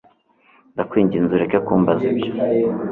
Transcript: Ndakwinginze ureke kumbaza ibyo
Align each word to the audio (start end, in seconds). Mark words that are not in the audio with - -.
Ndakwinginze 0.73 1.31
ureke 1.33 1.57
kumbaza 1.65 2.03
ibyo 2.11 2.31